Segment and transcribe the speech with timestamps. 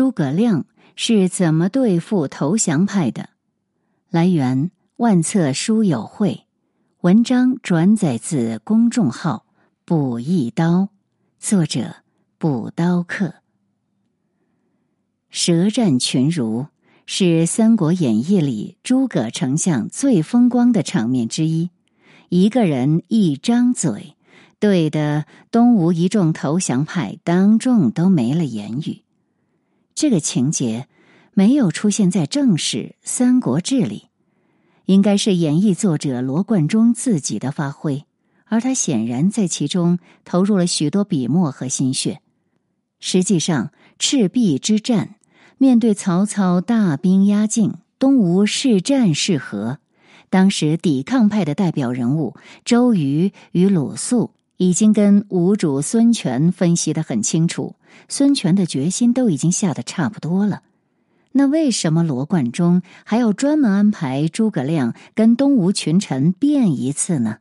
[0.00, 0.64] 诸葛亮
[0.96, 3.28] 是怎么对付投降派的？
[4.08, 6.46] 来源：万册书友会，
[7.02, 9.44] 文章转载自公众号
[9.84, 10.88] “补一刀”，
[11.38, 11.96] 作者：
[12.38, 13.34] 补刀客。
[15.28, 16.68] 舌战群儒
[17.04, 21.68] 是《三国演义》里诸葛丞相最风光的场面之一。
[22.30, 24.16] 一个人一张嘴，
[24.58, 29.02] 对的东吴一众投降派，当众都没了言语。
[29.94, 30.86] 这个情节
[31.34, 34.08] 没有出现在正史《三国志》里，
[34.86, 38.04] 应该是演义作者罗贯中自己的发挥，
[38.46, 42.20] 而他显然在其中投入了许多笔墨和心血。
[42.98, 45.16] 实际上，赤壁之战
[45.58, 49.78] 面对曹操大兵压境，东吴是战是和？
[50.28, 52.34] 当时抵抗派的代表人物
[52.64, 54.30] 周瑜与鲁肃。
[54.60, 57.76] 已经跟吴主孙权分析的很清楚，
[58.08, 60.62] 孙权的决心都已经下的差不多了。
[61.32, 67.38] 那为什么罗贯中还要专门安排诸葛亮跟东吴群臣辩一次呢？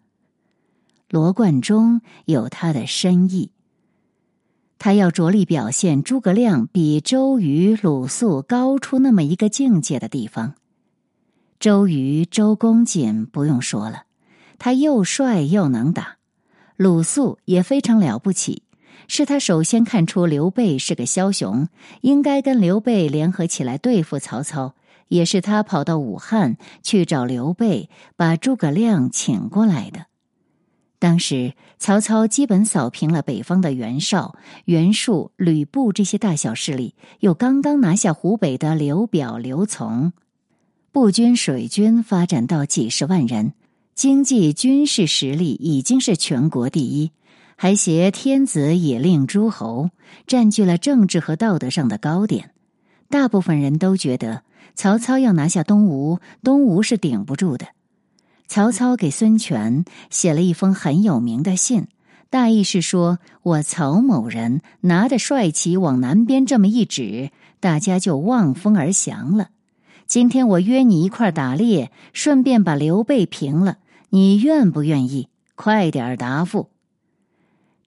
[1.10, 3.52] 罗贯中有他的深意，
[4.78, 10.54] 他要着力表现诸葛亮比周瑜、鲁肃高出那么一个境界的地方。
[11.60, 14.04] 周瑜周公瑾不用说了，
[14.60, 16.18] 他又帅又能打。
[16.78, 18.62] 鲁肃也非常了不起，
[19.12, 21.68] 是他首先看出刘备是个枭雄，
[22.02, 24.76] 应该跟刘备联合起来对付曹操，
[25.08, 30.06] 也是他跑到武汉去找刘备，把诸葛亮请过来的。
[31.00, 40.12] 当时曹操基本扫平了北方的袁绍、袁术、吕布这些大小势力，又刚刚拿下湖北的刘表、刘琮，
[40.92, 43.54] 步军、水军发展到几十万人。
[43.96, 47.12] 经济军事实力已经是全国第一，
[47.62, 49.90] 还挟天子以令诸侯，
[50.26, 52.52] 占据了政治和道德上的高点。
[53.10, 54.44] 大部分人都觉得
[54.76, 57.68] 曹操要拿下东吴，东吴是顶不住的。
[58.48, 61.88] 曹操给孙权写了一封很有名的信，
[62.30, 69.50] 大意是说：“我曹某人拿着帅旗往南边这么一指，大家就望风而降了。
[70.08, 73.80] 今天我约你一块打猎，顺便把刘备平了。”
[74.12, 75.28] 你愿不愿意？
[75.56, 76.70] 快点答复！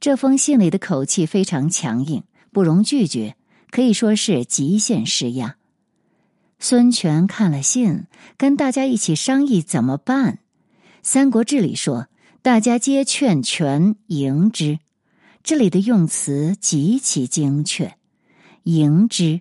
[0.03, 3.37] 这封信里的口气非常强硬，不容拒绝，
[3.71, 5.55] 可以说是极限施压。
[6.59, 10.35] 孙权看了信，跟大家一起商议怎么办。
[11.05, 12.09] 《三国志》里说
[12.43, 14.81] ：“大家皆劝权迎之。”
[15.45, 17.95] 这里的用词极其精确
[18.65, 19.41] ，“迎之”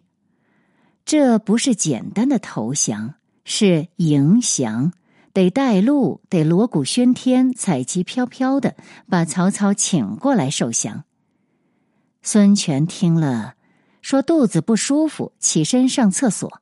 [1.04, 4.94] 这不是简单的投降，是迎降。
[5.34, 8.75] 得带路，得锣鼓喧天、彩旗飘飘的，
[9.09, 11.06] 把曹操请过来受降。
[12.22, 13.56] 孙权听了，
[14.02, 16.62] 说肚子不舒服，起身上厕所。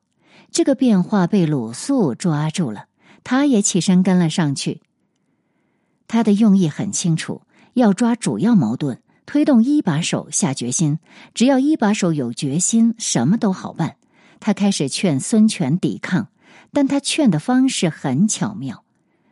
[0.51, 2.85] 这个变化被鲁肃抓住了，
[3.23, 4.81] 他也起身跟了上去。
[6.07, 7.41] 他的用意很清楚，
[7.73, 10.99] 要抓主要矛盾，推动一把手下决心。
[11.33, 13.97] 只要一把手有决心，什么都好办。
[14.39, 16.29] 他开始劝孙权抵抗。
[16.71, 18.83] 但他劝的方式很巧妙，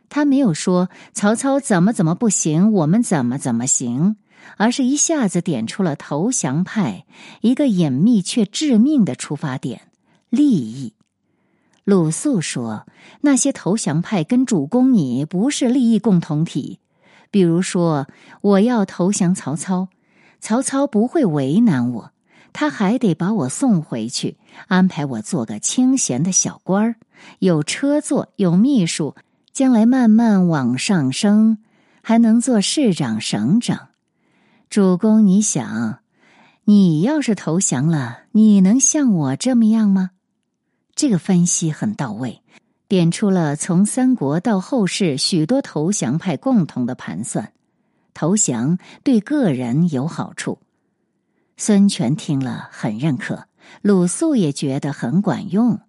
[0.08, 4.16] 他没有说曹操怎么怎么不行，我们怎么怎么行，
[4.56, 7.04] 而是一下子点出了投降派
[7.40, 9.82] 一个隐秘却致命的出发点——
[10.30, 10.94] 利益。
[11.84, 12.86] 鲁肃说
[13.22, 16.80] ：“那些投降派跟主公你不是利益共同体。
[17.30, 18.06] 比如说，
[18.42, 19.88] 我要投降曹操，
[20.40, 22.12] 曹操不会为难我。”
[22.52, 24.36] 他还得把我送回去，
[24.66, 26.96] 安排我做个清闲的小官儿，
[27.38, 29.14] 有车坐，有秘书，
[29.52, 31.58] 将来慢慢往上升，
[32.02, 33.88] 还能做市长、省长。
[34.70, 36.00] 主公，你想，
[36.64, 40.10] 你要是投降了，你能像我这么样吗？
[40.94, 42.42] 这个分析很到位，
[42.88, 47.52] 点出了从三国到后世许多投降派共同的盘算：
[48.14, 50.58] 投降对个人有好处。
[51.56, 53.46] 孙权听了很认可，
[53.80, 55.80] 鲁肃也觉得很管用，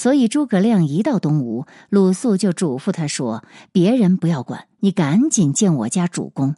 [0.00, 6.54] 所以诸葛亮一到东吴，鲁肃就嘱咐他说：“别人不要管，你赶紧见我家主公。”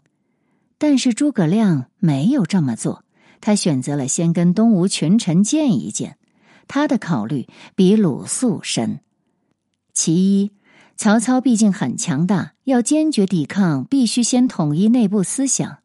[0.78, 3.04] 但是诸葛亮没有这么做，
[3.40, 6.18] 他选择了先跟东吴群臣见一见。
[6.68, 9.00] 他的考虑比鲁肃深。
[9.92, 10.52] 其一，
[10.96, 15.78] 曹操毕竟很强大，要坚决抵抗，必须先统一内部思想，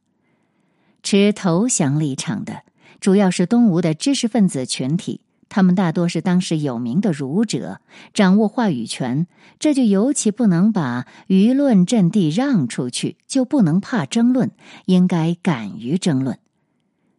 [1.01, 2.61] 持投降立场的。
[2.99, 7.79] 主要是东吴的知识分子群体，他们大多是当时有名的儒者，
[8.13, 9.27] 掌握话语权，
[9.59, 14.51] 这就尤其不能把舆论阵地让出去，就不能怕争论，
[14.85, 16.37] 应该敢于争论。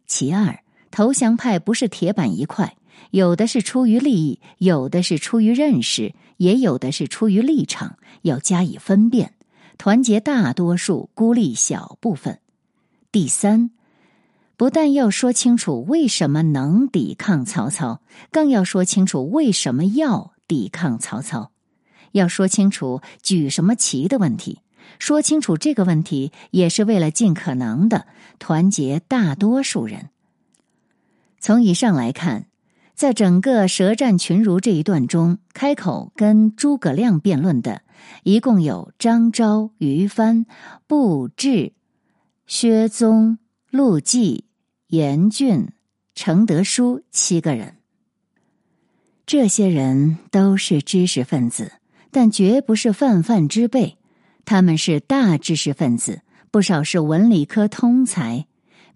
[0.05, 0.59] 其二，
[0.91, 2.75] 投降派不是铁板一块，
[3.11, 9.33] 有的是出于利益，有的是出于认识，也有的是出于立场，要加以分辨，
[9.77, 12.39] 团结大多数，孤立小部分。
[13.11, 13.71] 第三，
[14.59, 21.51] 不但要说清楚为什么能抵抗曹操，更要说清楚为什么要抵抗曹操，
[22.11, 24.59] 要说清楚举什么旗的问题。
[24.97, 28.05] 说清楚这个问题，也是为了尽可能的
[28.37, 30.09] 团结大多数人。
[31.39, 32.47] 从以上来看，
[32.93, 37.83] 在整个舌战群儒这一段中，开口跟诸葛亮辩论的，
[38.23, 40.45] 一共有张昭、于帆、
[40.85, 41.71] 布置、
[42.45, 43.37] 薛宗、
[43.71, 44.43] 陆绩、
[44.89, 45.67] 严俊、
[46.15, 47.77] 程德书七个人。
[49.27, 51.73] 这些人都是知识分子，
[52.09, 53.99] 但绝不是泛泛之辈。
[54.45, 58.47] 他们是大知识分子，不少是文理科通才，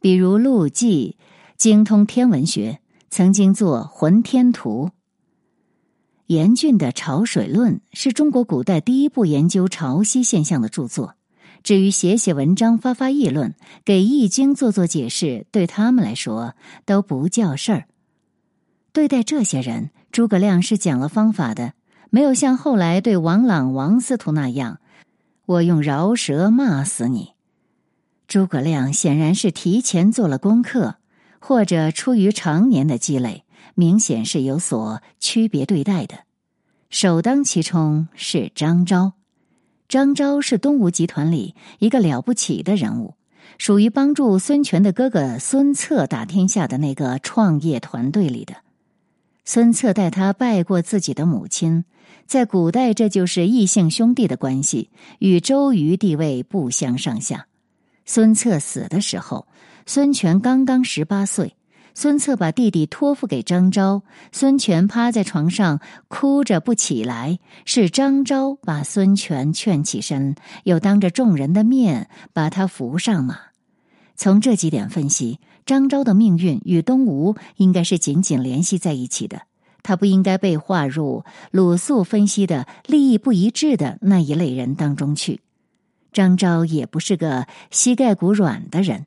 [0.02, 1.16] 比如陆绩，
[1.58, 2.80] 精通天文学，
[3.12, 4.88] 曾经做《浑天图》。
[6.26, 11.14] 严峻的《潮水论》是中国古代第一部研究潮汐现象的著作。
[11.64, 13.56] 至于写写文章、发发议论、
[13.86, 16.56] 给《易经》做做解释，对他们来说
[16.86, 17.86] 都不叫事儿。
[18.92, 21.74] 对待这些人，诸葛亮是讲了方法的，
[22.10, 24.80] 没有像后来对王朗、王司徒那样。
[25.46, 27.32] 我用饶舌骂死你！
[28.28, 30.96] 诸葛亮显然是提前做了功课，
[31.40, 33.44] 或者出于常年的积累，
[33.76, 36.20] 明显是有所区别对待的。
[36.90, 39.14] 首当其冲是张昭，
[39.88, 43.16] 张昭是东吴集团里一个了不起的人物，
[43.58, 48.56] 属于帮助孙权的哥哥孙策打天下的那个创业团队里的。
[49.46, 51.86] 孙策带他拜过自己的母亲。
[52.26, 54.90] 在古代，这就是异姓兄弟的关系，
[55.20, 57.48] 与周瑜地位不相上下。
[58.06, 59.46] 孙策死的时候，
[59.86, 61.56] 孙权刚刚十八岁。
[61.96, 64.02] 孙策把弟弟托付给张昭，
[64.32, 73.38] 孙权趴在床上哭着不起来，是张昭把孙权劝起身，又当着众人的面把他扶上马。
[74.16, 79.44] 从这几点分析，张昭的命运与东吴应该是紧紧联系在一起的。
[79.84, 85.42] 他不应该被划入鲁肃分析的利益不一致的那一类人当中去。
[86.12, 89.00] 张昭也不是个膝盖骨软的人，《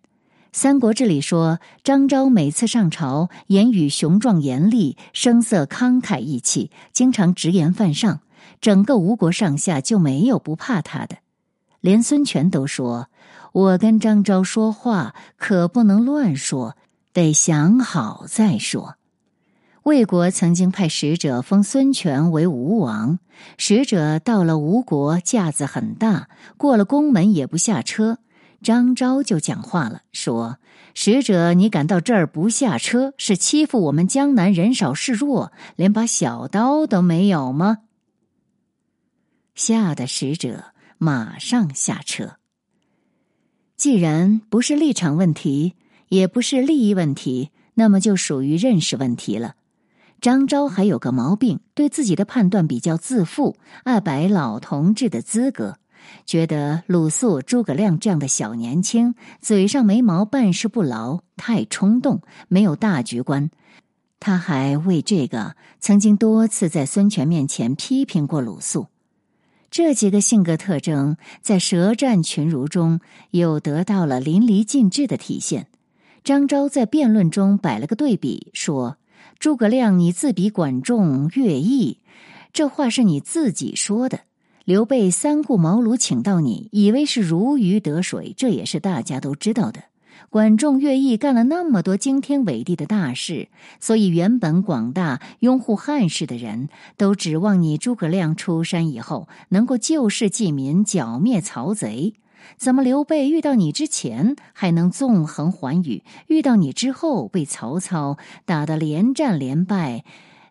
[0.58, 8.20] 三国志》里说，张昭每次上朝，言语雄壮严厉，声色慷慨义气，经常直言犯上，
[8.62, 11.18] 整个吴国上下就没有不怕他的。
[11.82, 13.10] 连孙权都说
[13.52, 16.74] ：“我跟张昭说话可不能乱说，
[17.12, 18.94] 得想好再说。”
[19.84, 23.18] 魏国曾经派使者封孙权为吴王，
[23.58, 28.20] 使者到了吴国，架子很大，过了宫门也不下车。
[28.62, 30.58] 张昭就讲话了，说
[30.94, 37.78] ：“使者，你敢到这儿不下车，是欺负我们江南人少势弱，连把小刀都没有吗？”
[39.54, 42.36] 吓得使者马上下车。
[43.76, 45.74] 既然不是立场问题，
[46.08, 49.54] 也不是利益问题，那么就属于认识问题了。
[50.18, 55.78] 张昭还有个毛病，对自己的判断比较自负，爱摆老同志的资格，
[56.24, 63.50] 觉得鲁肃、诸葛亮这样的小年轻，嘴上没毛，办事不牢，太冲动，没有大局观。
[64.18, 68.86] 他还为这个曾经多次在孙权面前批评过鲁肃。
[69.70, 73.00] 这几个性格特征在舌战群儒中
[73.30, 75.68] 又得到了淋漓尽致的体现。
[76.24, 78.96] 张昭在辩论中摆了个对比，说。
[79.38, 81.98] 诸葛亮，你自比管仲、乐毅，
[82.54, 84.20] 这话是你自己说的。
[84.66, 89.84] 刘备三顾茅庐请到你，以为是如鱼得水，这也是大家都知道的。
[90.28, 93.46] 管仲、乐毅干了那么多惊天伟地的大事，
[93.78, 102.14] 所以原本广大拥护汉室的人都指望你诸葛亮出山以后能够救世济民，剿灭曹贼。
[102.56, 110.04] 怎么刘备遇到你之前还能纵横寰宇，遇到你之后被曹操打得连战连败，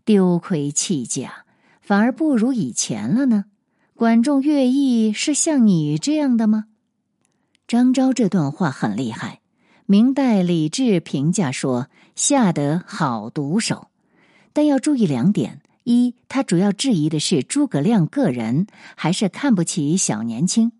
[0.05, 1.43] 丢盔弃甲，
[1.81, 3.43] 反而不如以前了呢？
[3.97, 6.65] 管仲、乐毅是像你这样的吗？
[7.65, 9.39] 张昭这段话很厉害。
[9.85, 13.87] 明代李治评价说：“下得好毒手，
[14.51, 20.73] 但要注意两点：一，他主要质疑的是诸葛亮个人，还是看不起小年轻。”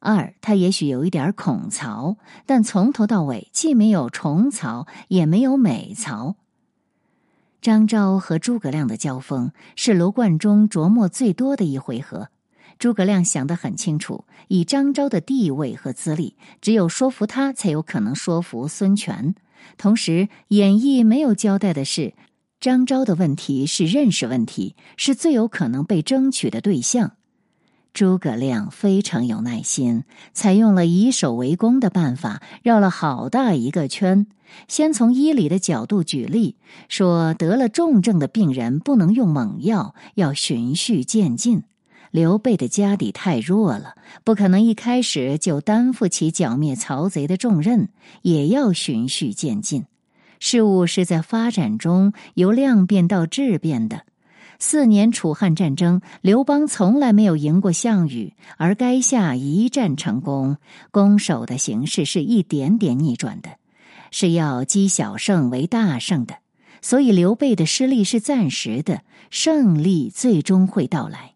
[0.00, 2.16] 二，他也许有一点恐曹，
[2.46, 6.36] 但从头到尾既没有崇曹，也没有美曹。
[7.60, 12.28] 张昭和诸葛亮的交锋是罗贯中琢磨最多的一回合。
[12.78, 19.34] 诸葛亮想得很清楚，以张昭的地位和资历，只有说服他，才有可能说服孙权。
[19.78, 22.14] 同时，演义没有交代的是，
[22.60, 27.12] 张昭的问题是认识问题，是最有可能被争取的对象。
[27.94, 30.02] 诸葛亮非常有耐心，
[30.32, 34.26] 采用了以守为攻的办法，绕了好大一个圈。
[34.66, 36.56] 先从医理的角度举例，
[36.88, 41.62] 说得了重症的病人不能用猛药，要循序渐进。
[42.14, 47.88] 刘备的家底太弱了，不可能一开始就担负起剿灭曹贼的重任，
[48.22, 49.86] 也要循序渐进。
[50.38, 54.02] 事物是在发展中由量变到质变的。
[54.60, 60.58] 四年楚汉战争，刘邦从来没有赢过项羽，而垓下一战成功，
[60.92, 63.48] 攻守的形势是一点点逆转的，
[64.12, 66.36] 是要积小胜为大胜的。
[66.80, 71.33] 所以刘备的失利是暂时的，胜利最终会到来。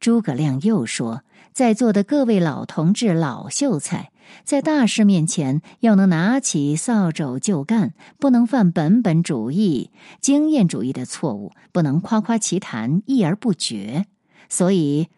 [0.00, 4.10] 诸葛亮又说：“在座的各位老同志、老秀才，
[4.44, 14.06] 在大事面前要能拿起扫帚就干，不能犯本本主义、经验主义的错误，不能夸夸其谈、议而不决。
[14.48, 15.08] 所以，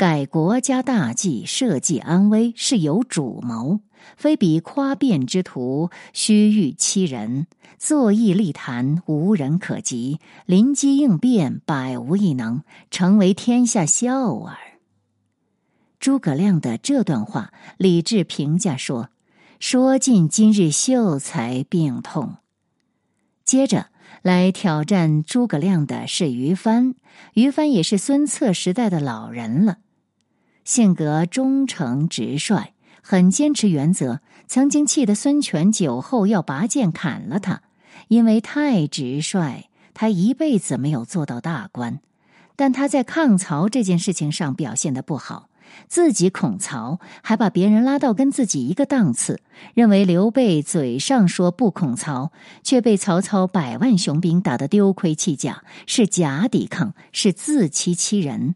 [0.00, 3.80] 改国家大计、社稷安危是有主谋，
[4.16, 14.56] 非彼夸辩之徒，虚欲欺人。”坐议立谈，无人可及；临机应变，百无一能，成为天下笑耳。
[15.98, 19.10] 诸葛亮的这段话，李治评价说
[19.60, 22.36] ：“说尽今日秀才病痛。”
[23.44, 23.88] 接着
[24.22, 26.94] 来挑战诸葛亮的是于帆，
[27.34, 29.76] 于帆也是孙策时代的老人了，
[30.64, 37.62] 性格忠诚直率，很坚持原则，曾经气得孙权酒后要拔剑砍了他。
[38.08, 42.00] 因为太直率，他一辈子没有做到大官，
[42.56, 45.48] 但他在抗曹这件事情上表现的不好，
[45.88, 49.40] 自己恐曹，还把别人拉到跟自己一个档次，
[49.74, 58.54] 认为刘备嘴上说不恐曹，却被曹操百万雄兵打得丢盔弃甲，是假抵抗，是自欺欺人。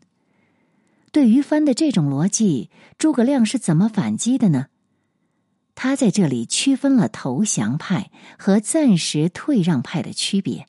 [1.14, 4.66] 对于帆的这种逻辑，诸葛亮是怎么反击的呢？
[5.76, 10.66] 他在这里区分了投降派和暂时退让派的区别。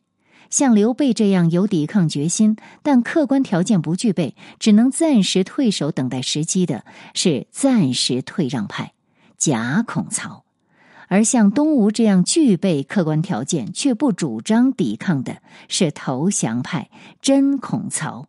[0.52, 6.86] 像刘备这样有抵抗决心，但客观条件不具备，只能暂时退守等待时机的，
[7.16, 8.94] 是暂时退让派，
[9.40, 10.44] 假恐曹；
[11.08, 18.28] 而像东吴这样具备客观条件却不主张抵抗的，是投降派，真恐曹。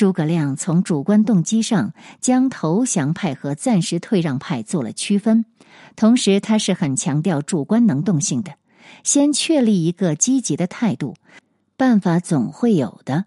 [0.00, 1.92] 诸葛亮从主观动机上
[2.22, 5.44] 将投降派和暂时退让派做了区分。
[5.94, 8.54] 同时，他是很强调主观能动性的。
[9.04, 11.16] 先确立一个积极的态度，
[11.76, 13.26] 办法总会有的。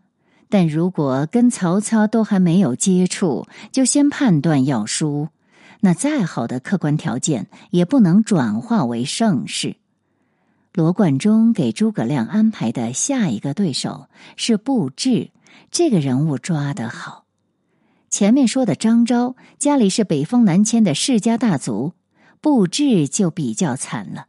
[0.49, 5.27] 但如果跟曹操都还没有接触，就先判断要输，
[5.81, 9.75] 那再好的客观条件也不能转化为胜势。
[10.73, 15.29] 罗贯中给诸葛亮安排的下一个对手是布置，
[15.71, 17.25] 这个人物抓得好。
[18.09, 21.93] 前面说的张昭，家里是北方南迁的世家大族。
[22.41, 24.25] 布置就比较惨了，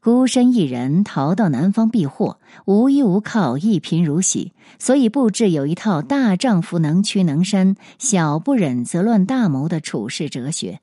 [0.00, 4.52] 孤身一人逃到南方避祸，无依无靠，一贫如洗。
[4.78, 10.80] 所以布置有一套大丈夫能屈能伸，小不忍则乱大谋的处世哲学。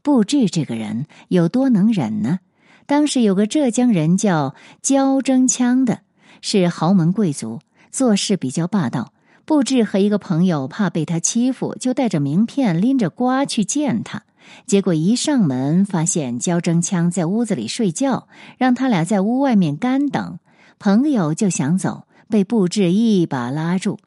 [0.00, 2.38] 布置这个人有多能忍呢？
[2.86, 6.02] 当时有个浙江人叫焦征羌的，
[6.40, 7.58] 是豪门贵族，
[7.96, 9.14] 做事比较霸道。
[9.46, 14.24] 布置和一个朋友怕被他欺负，就带着名片，拎着瓜去见他。
[14.66, 20.38] 结果一上门，发现焦征羌在屋子里睡觉，让他俩在屋外面干等。
[20.78, 23.98] 朋友就想走，被布置一把拉住。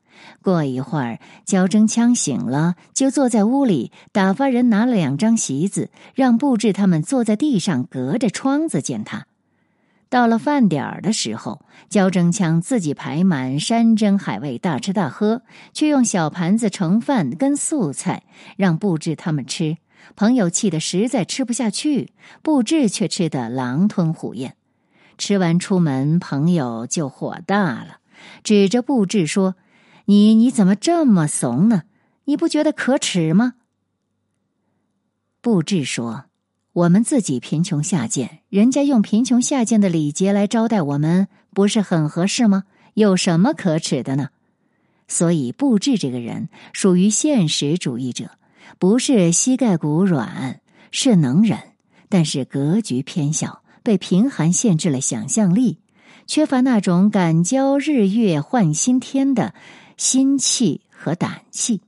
[0.44, 9.26] 过一会儿，焦征羌醒了，就坐在屋里，打发人拿了两张席子，让布置他们坐在地上，隔着窗子见他。
[10.10, 18.24] 到了饭点儿的时候，焦征羌自己排满山珍海味，大吃大喝，却用小盘子盛饭跟素菜，
[18.58, 19.78] 让布置他们吃。
[20.16, 22.12] 朋友气得实在吃不下去，
[22.42, 24.56] 布置却吃得狼吞虎咽。
[25.20, 28.00] 吃完出门，朋友就火大了，
[28.44, 29.56] 指着布置说
[30.06, 31.84] ：“你你怎么这么怂呢？
[32.26, 33.56] 你不觉得可耻吗？”
[35.42, 36.26] 布置说
[36.80, 42.64] ：“我们自己贫穷下贱，人家用贫穷下贱的礼节来招待我们，不是很合适吗？
[42.94, 44.30] 有什么可耻的呢？”
[45.06, 48.32] 所以，布置这个人属于现实主义者。
[48.78, 51.60] 不是膝盖骨软，是能忍，
[52.08, 55.80] 但是格局偏小，被贫寒限制了想象力，
[56.28, 59.54] 缺乏那种敢教日月换新天的
[59.98, 61.82] 心气和胆气，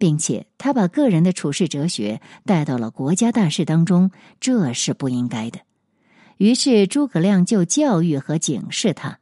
[0.00, 5.60] 并且他把个人的处世哲学带到了国家大事当中，这是不应该的。
[6.38, 9.18] 于是诸葛亮就教育和警示他：“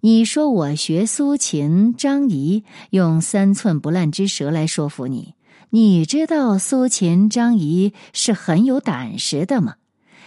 [0.00, 5.34] 你说我学苏秦、张仪，用三寸不烂之舌来说服你。
[5.68, 9.74] 你知道苏秦、张仪是很有胆识的吗？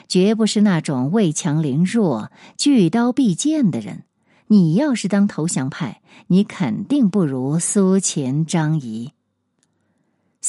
[0.07, 4.03] 绝不是那种畏强凌弱、拒刀避剑的人。
[4.49, 9.07] 你要是当投降派，你肯定不如苏秦、张仪。”《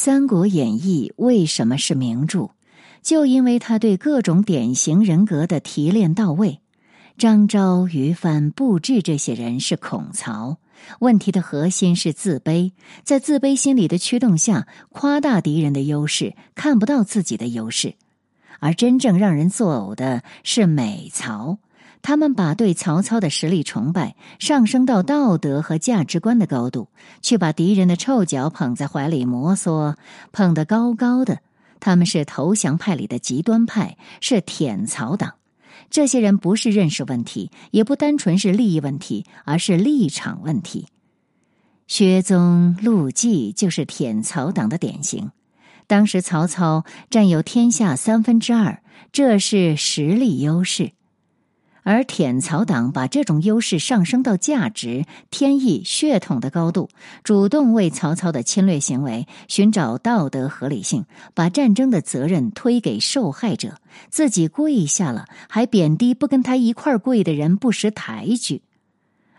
[0.01, 2.51] 三国演义》为什么是名著？
[3.03, 6.61] 就因为他对各种典型人格的提炼到位。
[7.17, 10.59] 张昭、于帆、布置这些人是孔曹，
[11.01, 12.71] 问题的核心是自卑，
[13.03, 17.97] 在自卑心理的驱动下，夸大敌人的优势，看不到自己的优势。
[18.61, 21.59] 而真正让人作呕的是美曹。
[22.03, 26.89] 他们把对曹操的实力崇拜上升到道德和价值观的高度，
[27.23, 29.97] 却把敌人的臭脚捧在怀里摩挲，
[30.33, 31.41] 捧得高高的。
[31.81, 35.35] 他们是投降派里的极端派，是舔曹党。
[35.91, 40.87] 这些人不是认识问题，也不单纯是利益问题，而是立场问题。
[41.87, 45.31] 薛宗、陆绩就是舔曹党的典型。
[45.87, 50.91] 当时曹操占有天下三分之二，这是实力优势。
[51.89, 56.91] 而舔曹党把这种优势上升到价值、天意、血统的高度，
[57.25, 63.77] 主动为曹操的侵略行为寻找道德合理性，把战争的责任推给受害者，
[64.11, 68.61] 自己跪下了，还贬低不跟他一块跪的人，不识抬举。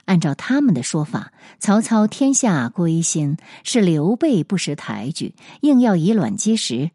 [0.05, 6.89] 按照他们的说法，曹操天下归心，是刘备不识抬举，硬要以卵击石。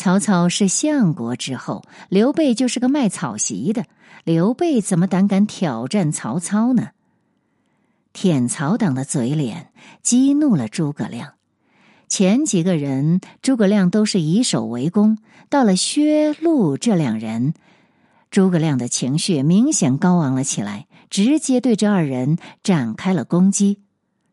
[0.00, 3.84] 曹操是相国之后，刘备就是个卖草席的。
[4.24, 6.92] 刘备怎么胆敢挑战曹操呢？
[8.14, 11.34] 舔曹党的嘴脸激怒了诸葛亮。
[12.08, 15.18] 前几个人，诸葛亮都是以守为攻。
[15.50, 17.52] 到了薛陆这两人，
[18.30, 23.80] 诸葛亮的情绪明显高昂了起来，直接对这二人展开了攻击。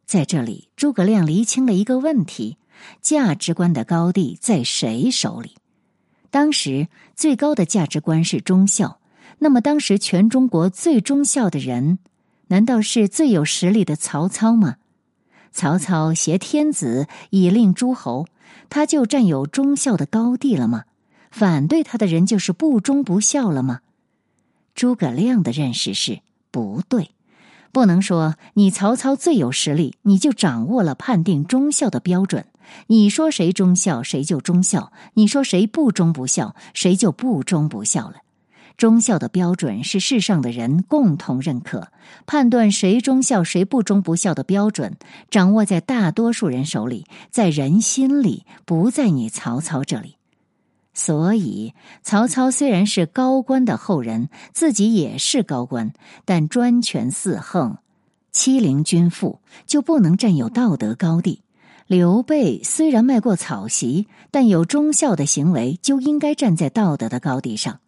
[0.05, 2.55] 在这里，诸葛亮厘清了一个问题。
[3.01, 5.55] 价值观的高地在谁手里？
[6.29, 8.99] 当时最高的价值观是忠孝。
[9.39, 11.99] 那么，当时全中国最忠孝的人，
[12.47, 14.77] 难道是最有实力的曹操吗？
[15.51, 18.25] 曹操挟天子以令诸侯，
[18.69, 20.85] 他就占有忠孝的高地了吗？
[21.29, 23.81] 反对他的人就是不忠不孝了吗？
[24.73, 27.11] 诸葛亮的认识是不对。
[27.71, 32.45] 不能说你曹操最有实力，你就掌握了判定忠孝的标准。
[32.87, 38.15] 你说谁忠孝，谁就忠孝；你说谁不忠不孝，谁就不忠不孝了。
[38.77, 41.87] 忠孝的标准是世上的人共同认可，
[42.27, 44.95] 判断谁忠孝谁不忠不孝的标准，
[45.31, 50.17] 掌握在大多数人手里，在人心里，不在你曹操这里。
[50.93, 55.93] 所以，曹操虽然是高官的后人，自己也是高官，
[56.25, 57.77] 但专权肆横、
[58.31, 61.41] 欺凌君父，就不能占有道德高地。
[61.87, 67.79] 刘备虽然卖过草席，但有忠孝的行为，就应该站在道德的高地上。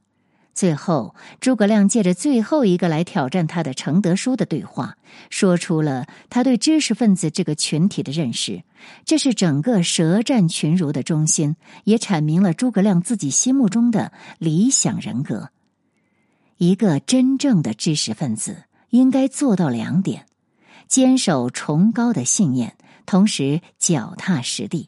[0.54, 4.96] 最后，诸葛亮借着最后一个来挑战他的程德书的对话，
[5.30, 8.64] 说出了他对知识分子这个群体的认识。
[9.04, 15.50] 这是整个舌战群儒的中心，也阐明了诸葛亮自己心目中的理想人格。
[16.58, 20.26] 一个真正的知识分子应该做到两点：
[20.88, 22.76] 坚守崇高的信念，
[23.10, 24.88] 同时脚踏实地。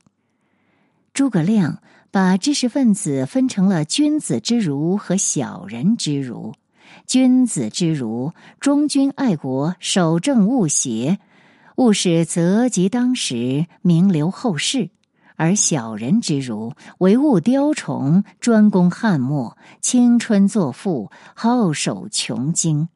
[1.12, 1.80] 诸葛亮。
[2.14, 6.54] 把知识分子分成了君子之儒和小人之儒。
[7.08, 11.20] 君子之儒，忠君爱国，守正务邪，
[11.78, 14.90] 务使择吉当时，名留后世；
[15.38, 22.90] 而小人之儒，唯务雕虫，专攻汉末，青春作赋，好守穷经。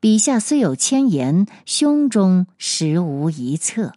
[0.00, 3.92] 笔下虽有千言，胸中实无一策。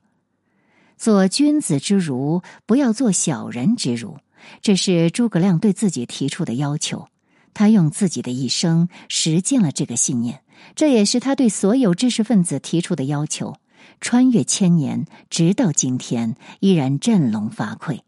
[0.99, 4.17] 做君子之儒，不要做小人之儒。
[4.61, 7.07] 这是诸葛亮对自己提出的要求，
[7.53, 10.41] 他用自己的一生实践了这个信念。
[10.75, 13.55] 这也是他对所有知识分子提出的要求。
[14.01, 18.01] 穿越千年，直到今天，依然振聋发聩。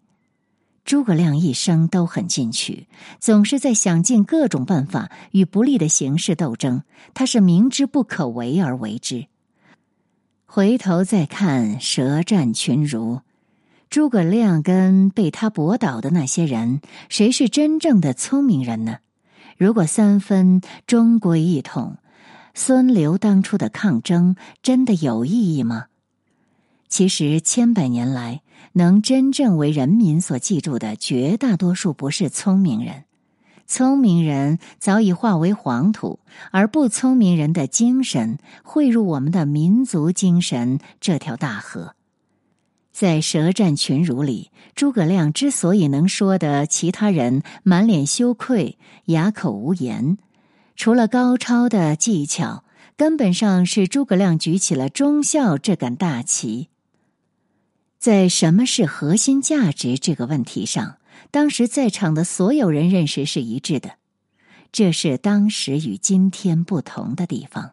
[0.83, 2.87] 诸葛亮一生都很进取，
[3.21, 6.83] 总是在想尽各种办法与不利的形势斗争。
[7.13, 9.27] 他是明知不可为而为之。
[10.53, 13.21] 回头再看，舌战群儒。
[13.89, 18.97] 诸葛亮跟被他驳倒的那些人，谁是真正的聪明人呢？
[19.55, 21.95] 如果三分终归一统，
[22.53, 25.85] 孙刘当初的抗争真的有意义吗？
[26.89, 28.41] 其实千百年来，
[28.73, 33.05] 能真正为人民所记住的绝大多数不是聪明人。
[33.71, 36.19] 聪明人早已化为黄土，
[36.51, 41.95] 而不聪明人的精神汇入我们的民族精神这条大河。
[42.91, 50.17] 在舌战群儒里，诸葛亮之所以能说的其他人满脸羞愧、哑口无言，
[50.75, 52.65] 除了高超的技巧，
[52.97, 56.67] 根本上是诸葛亮举起了忠孝这杆大旗。
[57.97, 60.97] 在什么是核心价值这个问题上，
[61.31, 63.93] 当时在场的所有人认识是一致的。
[64.71, 67.71] 这是当时与今天不同的地方。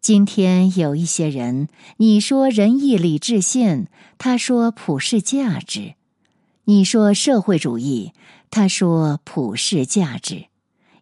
[0.00, 3.86] 今天有一些人，你说仁义礼智信，
[4.18, 5.94] 他说普世价值；
[6.64, 8.12] 你说社会主义，
[8.50, 10.46] 他说普世价值。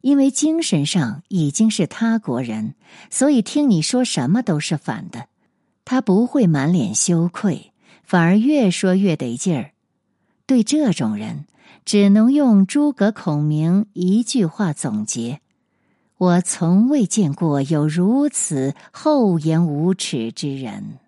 [0.03, 2.75] 因为精神上已经是他国人，
[3.11, 5.29] 所以听你说什么都是反的。
[5.85, 9.73] 他不会满脸羞愧，反而越说越得劲儿。
[10.47, 11.45] 对这种人，
[11.85, 15.41] 只能用诸葛孔明一句话总结。
[16.17, 21.00] 我从未见过有如此厚颜无耻之人。